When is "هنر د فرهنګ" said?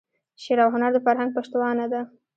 0.75-1.29